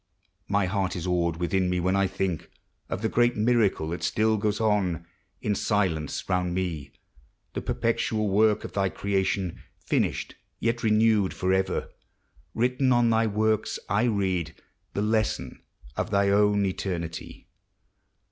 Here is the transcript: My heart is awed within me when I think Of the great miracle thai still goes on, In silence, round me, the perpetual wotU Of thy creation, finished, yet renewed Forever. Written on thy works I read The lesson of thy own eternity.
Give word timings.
My 0.47 0.65
heart 0.65 0.95
is 0.95 1.05
awed 1.05 1.37
within 1.37 1.69
me 1.69 1.79
when 1.79 1.95
I 1.95 2.07
think 2.07 2.49
Of 2.89 3.03
the 3.03 3.07
great 3.07 3.35
miracle 3.37 3.91
thai 3.91 3.97
still 3.99 4.35
goes 4.37 4.59
on, 4.59 5.05
In 5.43 5.53
silence, 5.53 6.27
round 6.27 6.55
me, 6.55 6.91
the 7.53 7.61
perpetual 7.61 8.27
wotU 8.27 8.63
Of 8.65 8.73
thy 8.73 8.89
creation, 8.89 9.61
finished, 9.85 10.33
yet 10.59 10.81
renewed 10.81 11.35
Forever. 11.35 11.89
Written 12.55 12.91
on 12.91 13.11
thy 13.11 13.27
works 13.27 13.77
I 13.89 14.05
read 14.05 14.55
The 14.95 15.03
lesson 15.03 15.61
of 15.95 16.09
thy 16.09 16.29
own 16.29 16.65
eternity. 16.65 17.47